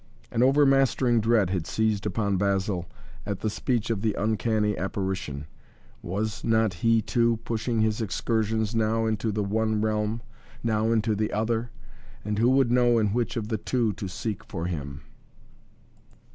An 0.31 0.41
overmastering 0.41 1.21
dread 1.21 1.51
had 1.51 1.67
seized 1.67 2.07
upon 2.07 2.35
Basil 2.37 2.87
at 3.23 3.41
the 3.41 3.51
speech 3.51 3.91
of 3.91 4.01
the 4.01 4.15
uncanny 4.15 4.75
apparition. 4.75 5.45
Was 6.01 6.43
not 6.43 6.73
he, 6.73 7.03
too, 7.03 7.37
pushing 7.45 7.81
his 7.81 8.01
excursions 8.01 8.73
now 8.73 9.05
into 9.05 9.31
the 9.31 9.43
one 9.43 9.79
realm, 9.79 10.23
now 10.63 10.91
into 10.91 11.13
the 11.15 11.31
other? 11.31 11.69
And 12.25 12.39
who 12.39 12.49
would 12.49 12.71
know 12.71 12.97
in 12.97 13.09
which 13.09 13.37
of 13.37 13.49
the 13.49 13.59
two 13.59 13.93
to 13.93 14.07
seek 14.07 14.43
for 14.43 14.65
him? 14.65 15.01